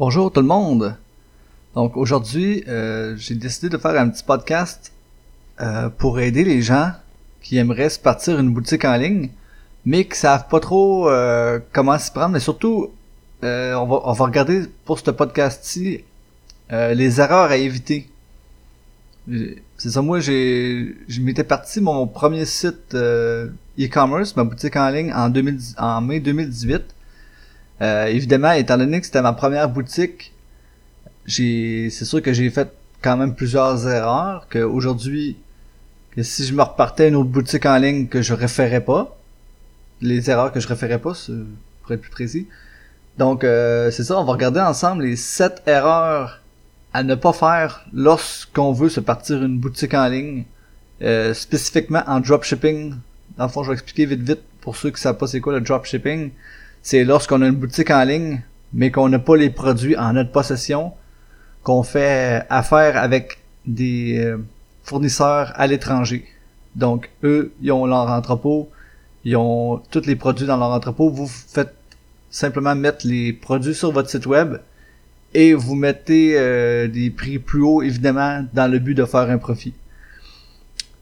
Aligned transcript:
Bonjour 0.00 0.32
tout 0.32 0.40
le 0.40 0.46
monde. 0.46 0.96
Donc 1.74 1.98
aujourd'hui, 1.98 2.64
euh, 2.68 3.14
j'ai 3.18 3.34
décidé 3.34 3.68
de 3.68 3.76
faire 3.76 4.00
un 4.00 4.08
petit 4.08 4.24
podcast 4.24 4.92
euh, 5.60 5.90
pour 5.90 6.20
aider 6.20 6.42
les 6.42 6.62
gens 6.62 6.92
qui 7.42 7.58
aimeraient 7.58 7.90
se 7.90 7.98
partir 7.98 8.40
une 8.40 8.48
boutique 8.48 8.86
en 8.86 8.96
ligne, 8.96 9.28
mais 9.84 10.06
qui 10.06 10.16
savent 10.16 10.48
pas 10.48 10.58
trop 10.58 11.10
euh, 11.10 11.58
comment 11.74 11.98
s'y 11.98 12.10
prendre. 12.12 12.30
Mais 12.30 12.40
surtout, 12.40 12.90
euh, 13.44 13.74
on, 13.74 13.86
va, 13.86 14.00
on 14.04 14.12
va 14.14 14.24
regarder 14.24 14.62
pour 14.86 14.98
ce 14.98 15.10
podcast-ci 15.10 16.02
les 16.70 17.20
erreurs 17.20 17.50
à 17.50 17.58
éviter. 17.58 18.08
C'est 19.76 19.90
ça, 19.90 20.00
moi 20.00 20.18
j'ai 20.20 20.96
je 21.08 21.20
m'étais 21.20 21.44
parti 21.44 21.82
mon 21.82 22.06
premier 22.06 22.46
site 22.46 22.94
e-commerce, 22.94 24.34
ma 24.34 24.44
boutique 24.44 24.76
en 24.76 24.88
ligne 24.88 25.12
en 25.12 25.28
2010, 25.28 25.74
en 25.76 26.00
mai 26.00 26.20
2018. 26.20 26.84
Euh, 27.82 28.06
évidemment, 28.06 28.52
étant 28.52 28.76
donné 28.76 29.00
que 29.00 29.06
c'était 29.06 29.22
ma 29.22 29.32
première 29.32 29.68
boutique, 29.68 30.32
j'ai 31.26 31.90
c'est 31.90 32.04
sûr 32.04 32.20
que 32.22 32.32
j'ai 32.32 32.50
fait 32.50 32.68
quand 33.02 33.16
même 33.16 33.34
plusieurs 33.34 33.88
erreurs 33.88 34.46
que 34.48 34.58
aujourd'hui 34.58 35.36
que 36.12 36.22
si 36.22 36.44
je 36.44 36.54
me 36.54 36.62
repartais 36.62 37.08
une 37.08 37.16
autre 37.16 37.30
boutique 37.30 37.66
en 37.66 37.76
ligne 37.78 38.06
que 38.08 38.20
je 38.20 38.34
référais 38.34 38.84
pas 38.84 39.16
les 40.00 40.30
erreurs 40.30 40.52
que 40.52 40.60
je 40.60 40.68
référais 40.68 40.98
pas 40.98 41.12
pour 41.82 41.92
être 41.92 42.00
plus 42.00 42.10
précis. 42.10 42.48
Donc 43.18 43.44
euh, 43.44 43.90
c'est 43.90 44.04
ça 44.04 44.18
on 44.18 44.24
va 44.24 44.32
regarder 44.32 44.60
ensemble 44.60 45.04
les 45.04 45.16
7 45.16 45.62
erreurs 45.66 46.40
à 46.92 47.02
ne 47.02 47.14
pas 47.14 47.32
faire 47.32 47.86
lorsqu'on 47.92 48.72
veut 48.72 48.88
se 48.88 49.00
partir 49.00 49.42
une 49.42 49.58
boutique 49.58 49.94
en 49.94 50.08
ligne 50.08 50.44
euh, 51.02 51.32
spécifiquement 51.32 52.02
en 52.06 52.20
dropshipping. 52.20 52.94
Dans 53.38 53.44
le 53.44 53.50
fond 53.50 53.62
je 53.62 53.68
vais 53.68 53.74
expliquer 53.74 54.06
vite 54.06 54.22
vite 54.22 54.42
pour 54.60 54.76
ceux 54.76 54.90
qui 54.90 55.00
savent 55.00 55.16
pas 55.16 55.26
c'est 55.26 55.40
quoi 55.40 55.52
le 55.52 55.60
dropshipping 55.60 56.30
c'est 56.82 57.04
lorsqu'on 57.04 57.42
a 57.42 57.46
une 57.46 57.56
boutique 57.56 57.90
en 57.90 58.04
ligne 58.04 58.42
mais 58.72 58.90
qu'on 58.90 59.08
n'a 59.08 59.18
pas 59.18 59.36
les 59.36 59.50
produits 59.50 59.96
en 59.96 60.12
notre 60.12 60.30
possession 60.30 60.92
qu'on 61.62 61.82
fait 61.82 62.44
affaire 62.48 62.96
avec 62.96 63.38
des 63.66 64.18
euh, 64.18 64.38
fournisseurs 64.82 65.52
à 65.56 65.66
l'étranger. 65.66 66.24
Donc, 66.76 67.10
eux, 67.24 67.52
ils 67.60 67.72
ont 67.72 67.86
leur 67.86 68.08
entrepôt, 68.10 68.70
ils 69.24 69.36
ont 69.36 69.82
tous 69.90 70.06
les 70.06 70.16
produits 70.16 70.46
dans 70.46 70.56
leur 70.56 70.70
entrepôt. 70.70 71.10
Vous 71.10 71.26
faites 71.26 71.74
simplement 72.30 72.74
mettre 72.74 73.06
les 73.06 73.32
produits 73.32 73.74
sur 73.74 73.92
votre 73.92 74.08
site 74.08 74.26
web 74.26 74.56
et 75.34 75.52
vous 75.52 75.74
mettez 75.74 76.38
euh, 76.38 76.88
des 76.88 77.10
prix 77.10 77.38
plus 77.38 77.62
hauts, 77.62 77.82
évidemment, 77.82 78.44
dans 78.52 78.70
le 78.70 78.78
but 78.78 78.94
de 78.94 79.04
faire 79.04 79.28
un 79.28 79.38
profit. 79.38 79.74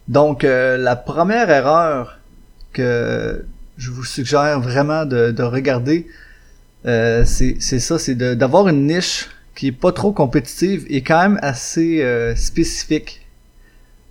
Donc, 0.09 0.43
euh, 0.43 0.77
la 0.77 0.97
première 0.97 1.51
erreur 1.51 2.19
que 2.73 3.45
je 3.79 3.91
vous 3.91 4.05
suggère 4.05 4.61
vraiment 4.61 5.07
de, 5.07 5.31
de 5.31 5.43
regarder, 5.43 6.07
euh, 6.85 7.25
c'est 7.25 7.61
ça, 7.61 7.99
c'est 7.99 8.15
d'avoir 8.15 8.69
une 8.69 8.87
niche 8.87 9.29
qui 9.55 9.69
est 9.69 9.73
pas 9.73 9.93
trop 9.93 10.13
compétitive 10.13 10.87
et 10.89 11.03
quand 11.03 11.21
même 11.21 11.39
assez 11.43 12.03
euh, 12.03 12.37
spécifique. 12.37 13.27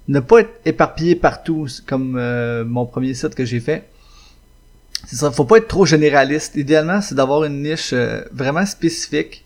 Ne 0.07 0.19
pas 0.21 0.39
être 0.41 0.59
éparpillé 0.65 1.15
partout, 1.15 1.67
comme 1.85 2.17
euh, 2.17 2.65
mon 2.65 2.85
premier 2.85 3.13
site 3.13 3.35
que 3.35 3.45
j'ai 3.45 3.59
fait. 3.59 3.87
C'est 5.05 5.17
ça, 5.17 5.31
faut 5.31 5.45
pas 5.45 5.57
être 5.57 5.67
trop 5.67 5.85
généraliste. 5.85 6.55
Idéalement, 6.55 7.01
c'est 7.01 7.15
d'avoir 7.15 7.43
une 7.43 7.61
niche 7.61 7.91
euh, 7.93 8.21
vraiment 8.31 8.65
spécifique 8.65 9.45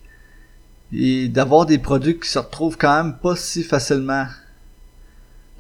et 0.94 1.28
d'avoir 1.28 1.66
des 1.66 1.78
produits 1.78 2.20
qui 2.20 2.30
se 2.30 2.40
retrouvent 2.40 2.78
quand 2.78 3.04
même 3.04 3.16
pas 3.18 3.36
si 3.36 3.64
facilement. 3.64 4.26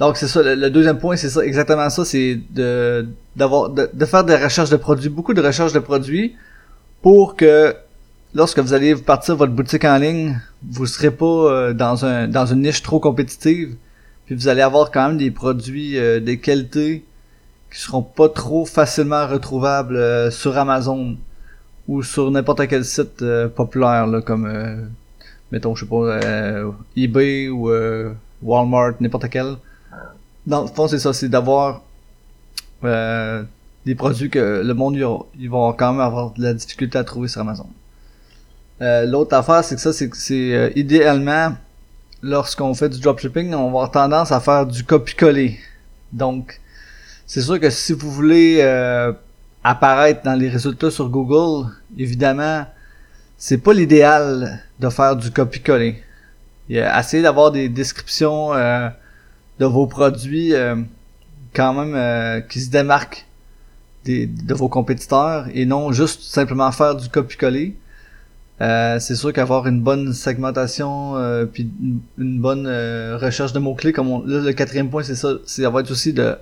Donc 0.02 0.18
c'est 0.18 0.28
ça, 0.28 0.42
le, 0.42 0.70
deuxième 0.72 0.98
point, 0.98 1.16
c'est 1.16 1.30
ça, 1.30 1.46
exactement 1.46 1.88
ça, 1.92 2.04
c'est 2.04 2.40
de 2.50 3.08
d'avoir 3.36 3.70
de, 3.70 3.88
de 3.94 4.06
faire 4.06 4.24
des 4.24 4.36
recherches 4.36 4.72
de 4.72 4.76
produits, 4.76 5.10
beaucoup 5.10 5.36
de 5.36 5.42
recherches 5.44 5.74
de 5.74 5.80
produits 5.80 6.36
pour 7.04 7.36
que 7.36 7.76
lorsque 8.34 8.58
vous 8.58 8.74
allez 8.74 8.96
partir 8.96 9.36
votre 9.36 9.52
boutique 9.52 9.86
en 9.86 9.98
ligne, 9.98 10.40
vous 10.68 10.88
serez 10.88 11.12
pas 11.12 11.26
euh, 11.26 11.74
dans 11.74 12.04
un 12.04 12.28
dans 12.28 12.48
une 12.48 12.64
niche 12.64 12.82
trop 12.82 13.00
compétitive, 13.00 13.76
puis 14.26 14.34
vous 14.34 14.48
allez 14.48 14.64
avoir 14.64 14.90
quand 14.90 15.08
même 15.10 15.18
des 15.20 15.30
produits 15.30 16.00
euh, 16.00 16.20
de 16.20 16.34
qualité 16.34 17.06
qui 17.72 17.80
seront 17.80 18.02
pas 18.02 18.28
trop 18.28 18.66
facilement 18.66 19.28
retrouvables 19.28 19.98
euh, 19.98 20.32
sur 20.32 20.58
Amazon 20.58 21.16
ou 21.88 22.02
sur 22.02 22.32
n'importe 22.32 22.68
quel 22.68 22.86
site 22.86 23.24
populaire 23.56 24.08
là, 24.08 24.22
comme 24.22 24.50
mettons 25.52 25.76
je 25.76 25.86
sais 25.86 25.90
pas 25.90 26.20
eBay 26.98 27.50
ou 27.50 27.70
Walmart 28.42 28.94
n'importe 29.00 29.30
quel. 29.30 29.58
Dans 30.48 30.62
le 30.62 30.68
fond 30.68 30.88
c'est 30.88 31.00
ça, 31.00 31.14
c'est 31.14 31.30
d'avoir 31.30 31.82
euh, 32.84 33.44
des 33.86 33.96
produits 33.96 34.30
que 34.30 34.62
le 34.64 34.74
monde 34.74 34.96
ils 34.96 35.06
ont- 35.06 35.26
ils 35.40 35.50
vont 35.50 35.72
quand 35.74 35.92
même 35.92 36.02
avoir 36.02 36.32
de 36.32 36.42
la 36.44 36.54
difficulté 36.54 36.98
à 36.98 37.04
trouver 37.04 37.28
sur 37.28 37.42
Amazon. 37.42 37.68
Euh, 38.82 39.06
L'autre 39.06 39.36
affaire, 39.36 39.64
c'est 39.64 39.76
que 39.76 39.82
ça, 39.82 39.94
c'est 39.94 40.10
que 40.10 40.18
c'est 40.18 40.56
euh, 40.56 40.70
idéalement, 40.76 41.54
lorsqu'on 42.24 42.74
fait 42.74 42.90
du 42.90 43.00
dropshipping, 43.00 43.54
on 43.54 43.64
va 43.64 43.68
avoir 43.68 43.92
tendance 43.92 44.32
à 44.32 44.40
faire 44.40 44.66
du 44.66 44.84
copie-coller. 44.84 45.60
Donc, 46.12 46.60
c'est 47.28 47.42
sûr 47.42 47.60
que 47.60 47.70
si 47.70 47.94
vous 47.94 48.10
voulez 48.10 48.58
euh, 48.62 49.14
apparaître 49.64 50.24
dans 50.24 50.34
les 50.34 50.50
résultats 50.50 50.90
sur 50.90 51.10
Google, 51.10 51.70
évidemment, 51.96 52.66
c'est 53.38 53.60
pas 53.60 53.74
l'idéal 53.74 54.60
de 54.80 54.90
faire 54.90 55.16
du 55.16 55.30
copie-coller. 55.30 56.02
Essayez 56.70 57.22
d'avoir 57.22 57.52
des 57.52 57.70
descriptions 57.70 58.54
euh, 58.56 58.90
de 59.60 59.66
vos 59.66 59.88
produits 59.88 60.54
euh, 60.54 60.76
quand 61.54 61.74
même 61.74 61.94
euh, 61.96 62.42
qui 62.42 62.60
se 62.60 62.70
démarquent 62.70 63.26
de 64.06 64.54
vos 64.56 64.68
compétiteurs 64.68 65.46
et 65.54 65.66
non 65.66 65.92
juste 65.92 66.24
simplement 66.24 66.72
faire 66.72 66.96
du 66.96 67.08
copie-coller. 67.08 67.76
Euh, 68.62 69.00
c'est 69.00 69.16
sûr 69.16 69.32
qu'avoir 69.32 69.68
une 69.68 69.82
bonne 69.82 70.14
segmentation 70.14 71.16
puis 71.54 71.70
une, 72.18 72.40
bonne 72.40 72.68
recherche 73.22 73.54
de 73.54 73.60
mots-clés, 73.60 73.94
comme 73.94 74.10
on, 74.10 74.24
le 74.26 74.52
quatrième 74.54 74.90
point, 74.90 75.04
c'est 75.04 75.16
ça, 75.16 75.34
c'est 75.46 75.66
avoir 75.66 75.84
aussi 75.90 76.14
de, 76.14 76.36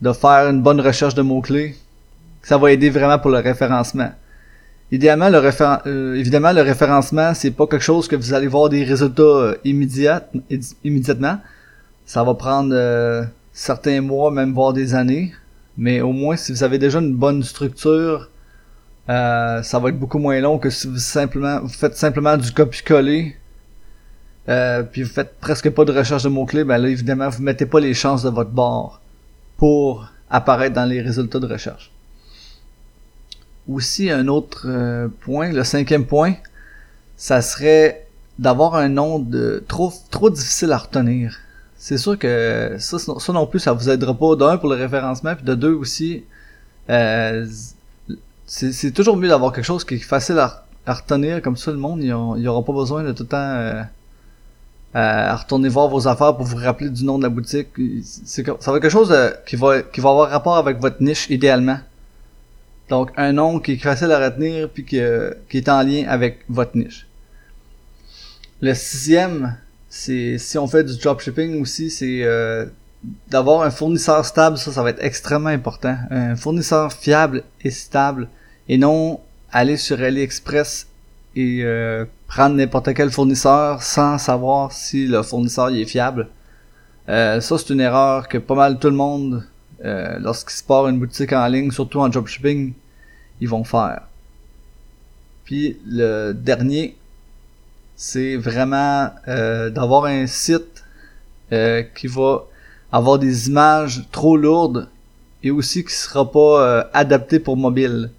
de 0.00 0.12
faire 0.12 0.48
une 0.48 0.62
bonne 0.62 0.80
recherche 0.80 1.14
de 1.14 1.22
mots-clés. 1.22 1.76
Ça 2.42 2.56
va 2.56 2.72
aider 2.72 2.88
vraiment 2.88 3.18
pour 3.18 3.30
le 3.30 3.38
référencement. 3.38 4.12
Idéalement, 4.90 5.28
le 5.28 6.16
évidemment, 6.16 6.52
le 6.52 6.62
référencement, 6.62 7.34
c'est 7.34 7.50
pas 7.50 7.66
quelque 7.66 7.84
chose 7.84 8.08
que 8.08 8.16
vous 8.16 8.32
allez 8.32 8.46
voir 8.46 8.70
des 8.70 8.84
résultats 8.84 9.54
immédiatement. 9.64 11.38
Ça 12.08 12.24
va 12.24 12.32
prendre 12.32 12.74
euh, 12.74 13.22
certains 13.52 14.00
mois, 14.00 14.30
même 14.30 14.54
voire 14.54 14.72
des 14.72 14.94
années. 14.94 15.34
Mais 15.76 16.00
au 16.00 16.12
moins, 16.12 16.36
si 16.36 16.52
vous 16.52 16.62
avez 16.62 16.78
déjà 16.78 17.00
une 17.00 17.14
bonne 17.14 17.42
structure, 17.42 18.30
euh, 19.10 19.62
ça 19.62 19.78
va 19.78 19.90
être 19.90 19.98
beaucoup 19.98 20.18
moins 20.18 20.40
long 20.40 20.58
que 20.58 20.70
si 20.70 20.86
vous 20.86 20.96
simplement 20.96 21.60
vous 21.60 21.68
faites 21.68 21.98
simplement 21.98 22.38
du 22.38 22.50
copier-coller. 22.50 23.36
Euh, 24.48 24.84
puis 24.84 25.02
vous 25.02 25.10
faites 25.10 25.38
presque 25.38 25.68
pas 25.68 25.84
de 25.84 25.92
recherche 25.92 26.22
de 26.22 26.30
mots-clés, 26.30 26.64
ben 26.64 26.78
là 26.78 26.88
évidemment 26.88 27.28
vous 27.28 27.42
mettez 27.42 27.66
pas 27.66 27.78
les 27.78 27.92
chances 27.92 28.22
de 28.22 28.30
votre 28.30 28.52
bord 28.52 29.02
pour 29.58 30.08
apparaître 30.30 30.74
dans 30.74 30.86
les 30.86 31.02
résultats 31.02 31.40
de 31.40 31.46
recherche. 31.46 31.92
Aussi 33.68 34.10
un 34.10 34.28
autre 34.28 34.62
euh, 34.66 35.08
point, 35.20 35.52
le 35.52 35.62
cinquième 35.62 36.06
point, 36.06 36.36
ça 37.18 37.42
serait 37.42 38.06
d'avoir 38.38 38.76
un 38.76 38.88
nom 38.88 39.18
de 39.18 39.62
trop 39.68 39.92
trop 40.10 40.30
difficile 40.30 40.72
à 40.72 40.78
retenir. 40.78 41.38
C'est 41.78 41.96
sûr 41.96 42.18
que 42.18 42.74
ça, 42.78 42.98
ça 42.98 43.32
non 43.32 43.46
plus, 43.46 43.60
ça 43.60 43.72
vous 43.72 43.88
aidera 43.88 44.12
pas 44.12 44.34
d'un 44.34 44.56
pour 44.56 44.68
le 44.68 44.74
référencement, 44.74 45.36
puis 45.36 45.44
de 45.44 45.54
deux 45.54 45.72
aussi, 45.72 46.24
euh, 46.90 47.46
c'est 48.46 48.92
toujours 48.92 49.16
mieux 49.16 49.28
d'avoir 49.28 49.52
quelque 49.52 49.64
chose 49.64 49.84
qui 49.84 49.94
est 49.94 49.98
facile 49.98 50.38
à, 50.38 50.64
retenir, 50.86 51.42
comme 51.42 51.56
ça 51.56 51.70
le 51.70 51.76
monde, 51.76 52.02
il 52.02 52.06
n'y 52.08 52.48
aura 52.48 52.64
pas 52.64 52.72
besoin 52.72 53.04
de 53.04 53.12
tout 53.12 53.24
le 53.24 53.28
temps 53.28 53.36
euh, 53.36 53.82
à 54.94 55.36
retourner 55.36 55.68
voir 55.68 55.88
vos 55.88 56.08
affaires 56.08 56.34
pour 56.34 56.46
vous 56.46 56.56
rappeler 56.56 56.88
du 56.88 57.04
nom 57.04 57.18
de 57.18 57.24
la 57.24 57.28
boutique. 57.28 57.68
Ça 58.02 58.42
va 58.42 58.52
être 58.52 58.82
quelque 58.82 58.88
chose 58.88 59.12
euh, 59.12 59.30
qui 59.46 59.56
va 59.56 59.82
qui 59.82 60.00
va 60.00 60.08
avoir 60.08 60.30
rapport 60.30 60.56
avec 60.56 60.78
votre 60.80 61.02
niche 61.02 61.28
idéalement. 61.28 61.78
Donc 62.88 63.10
un 63.18 63.32
nom 63.34 63.60
qui 63.60 63.72
est 63.72 63.76
facile 63.76 64.10
à 64.12 64.18
retenir 64.18 64.70
puis 64.70 64.86
qui 64.86 64.96
est 64.96 65.68
en 65.68 65.82
lien 65.82 66.06
avec 66.08 66.38
votre 66.48 66.74
niche. 66.74 67.06
Le 68.62 68.72
sixième, 68.72 69.58
c'est 69.88 70.38
si 70.38 70.58
on 70.58 70.66
fait 70.66 70.84
du 70.84 70.96
dropshipping 70.98 71.60
aussi, 71.60 71.90
c'est 71.90 72.22
euh, 72.22 72.66
d'avoir 73.28 73.62
un 73.62 73.70
fournisseur 73.70 74.24
stable, 74.24 74.58
ça, 74.58 74.72
ça 74.72 74.82
va 74.82 74.90
être 74.90 75.02
extrêmement 75.02 75.48
important. 75.48 75.96
Un 76.10 76.36
fournisseur 76.36 76.92
fiable 76.92 77.44
et 77.62 77.70
stable, 77.70 78.28
et 78.68 78.78
non 78.78 79.20
aller 79.50 79.76
sur 79.76 80.00
AliExpress 80.00 80.88
et 81.36 81.60
euh, 81.62 82.04
prendre 82.26 82.56
n'importe 82.56 82.92
quel 82.94 83.10
fournisseur 83.10 83.82
sans 83.82 84.18
savoir 84.18 84.72
si 84.72 85.06
le 85.06 85.22
fournisseur 85.22 85.70
il 85.70 85.80
est 85.80 85.86
fiable. 85.86 86.28
Euh, 87.08 87.40
ça, 87.40 87.56
c'est 87.56 87.72
une 87.72 87.80
erreur 87.80 88.28
que 88.28 88.36
pas 88.36 88.54
mal 88.54 88.78
tout 88.78 88.90
le 88.90 88.96
monde, 88.96 89.44
euh, 89.84 90.18
lorsqu'ils 90.18 90.56
se 90.56 90.64
part 90.64 90.88
une 90.88 90.98
boutique 90.98 91.32
en 91.32 91.46
ligne, 91.46 91.70
surtout 91.70 92.00
en 92.00 92.08
dropshipping, 92.08 92.74
ils 93.40 93.48
vont 93.48 93.64
faire. 93.64 94.02
Puis 95.44 95.78
le 95.86 96.32
dernier, 96.32 96.97
c'est 97.98 98.36
vraiment 98.36 99.10
euh, 99.26 99.70
d'avoir 99.70 100.04
un 100.04 100.28
site 100.28 100.84
euh, 101.52 101.82
qui 101.96 102.06
va 102.06 102.44
avoir 102.92 103.18
des 103.18 103.48
images 103.48 104.04
trop 104.12 104.36
lourdes 104.36 104.88
et 105.42 105.50
aussi 105.50 105.84
qui 105.84 105.92
sera 105.92 106.30
pas 106.30 106.62
euh, 106.62 106.84
adapté 106.94 107.40
pour 107.40 107.56
mobile. 107.56 108.10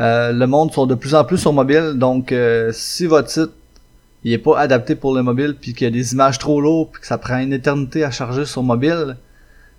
Euh, 0.00 0.32
le 0.32 0.46
monde 0.46 0.70
sont 0.72 0.84
de 0.84 0.94
plus 0.94 1.14
en 1.14 1.24
plus 1.24 1.38
sur 1.38 1.54
mobile, 1.54 1.94
donc 1.94 2.30
euh, 2.30 2.72
si 2.74 3.06
votre 3.06 3.30
site 3.30 3.50
il 4.22 4.34
est 4.34 4.38
pas 4.38 4.58
adapté 4.58 4.94
pour 4.94 5.14
le 5.14 5.22
mobile, 5.22 5.56
puis 5.58 5.72
qu'il 5.72 5.86
y 5.86 5.88
a 5.88 5.90
des 5.90 6.12
images 6.12 6.38
trop 6.38 6.60
lourdes, 6.60 6.90
puis 6.92 7.00
que 7.00 7.06
ça 7.06 7.16
prend 7.16 7.38
une 7.38 7.54
éternité 7.54 8.04
à 8.04 8.10
charger 8.10 8.44
sur 8.44 8.62
mobile, 8.62 9.16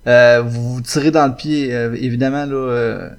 euh, 0.08 0.42
vous 0.44 0.76
vous 0.76 0.82
tirez 0.82 1.12
dans 1.12 1.28
le 1.28 1.36
pied. 1.36 1.70
Évidemment, 1.70 2.46
là, 2.48 3.12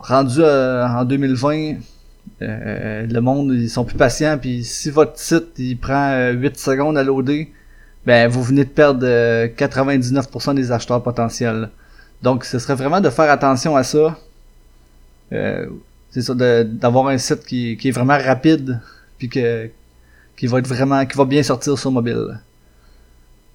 rendu 0.00 0.42
en 0.42 1.04
2020, 1.04 1.76
le 2.46 3.20
monde, 3.20 3.52
ils 3.52 3.70
sont 3.70 3.84
plus 3.84 3.96
patients, 3.96 4.38
puis 4.38 4.64
si 4.64 4.90
votre 4.90 5.18
site, 5.18 5.58
il 5.58 5.76
prend 5.78 6.30
8 6.30 6.58
secondes 6.58 6.98
à 6.98 7.02
loader, 7.02 7.50
ben 8.06 8.28
vous 8.28 8.42
venez 8.42 8.64
de 8.64 8.70
perdre 8.70 9.06
99% 9.06 10.54
des 10.54 10.72
acheteurs 10.72 11.02
potentiels. 11.02 11.70
Donc, 12.22 12.44
ce 12.44 12.58
serait 12.58 12.74
vraiment 12.74 13.00
de 13.00 13.10
faire 13.10 13.30
attention 13.30 13.76
à 13.76 13.84
ça. 13.84 14.18
c'est 15.30 16.22
ça, 16.22 16.34
d'avoir 16.34 17.08
un 17.08 17.18
site 17.18 17.44
qui, 17.44 17.76
qui 17.76 17.88
est 17.88 17.92
vraiment 17.92 18.18
rapide 18.18 18.80
puis 19.18 19.28
que 19.28 19.70
qui 20.36 20.46
va 20.46 20.58
être 20.58 20.66
vraiment 20.66 21.04
qui 21.06 21.16
va 21.16 21.24
bien 21.24 21.42
sortir 21.42 21.78
sur 21.78 21.90
mobile. 21.90 22.40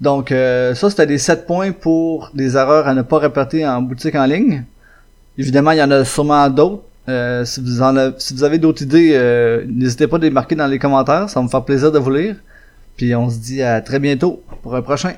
Donc 0.00 0.32
euh, 0.32 0.74
ça 0.74 0.88
c'était 0.90 1.06
des 1.06 1.18
7 1.18 1.46
points 1.46 1.72
pour 1.72 2.30
des 2.34 2.56
erreurs 2.56 2.86
à 2.86 2.94
ne 2.94 3.02
pas 3.02 3.18
répéter 3.18 3.66
en 3.66 3.82
boutique 3.82 4.14
en 4.14 4.24
ligne. 4.24 4.64
Évidemment, 5.38 5.70
il 5.72 5.78
y 5.78 5.82
en 5.82 5.90
a 5.90 6.04
sûrement 6.04 6.48
d'autres. 6.50 6.82
Euh, 7.08 7.44
si, 7.44 7.60
vous 7.60 7.82
en 7.82 8.12
si 8.18 8.34
vous 8.34 8.44
avez 8.44 8.58
d'autres 8.58 8.82
idées, 8.82 9.12
euh, 9.14 9.64
n'hésitez 9.66 10.06
pas 10.06 10.16
à 10.16 10.20
les 10.20 10.30
marquer 10.30 10.54
dans 10.54 10.66
les 10.66 10.78
commentaires, 10.78 11.28
ça 11.28 11.40
va 11.40 11.44
me 11.44 11.48
faire 11.50 11.64
plaisir 11.64 11.90
de 11.90 11.98
vous 11.98 12.10
lire. 12.10 12.36
Puis 12.96 13.14
on 13.14 13.30
se 13.30 13.38
dit 13.38 13.62
à 13.62 13.80
très 13.80 13.98
bientôt 13.98 14.42
pour 14.62 14.76
un 14.76 14.82
prochain. 14.82 15.14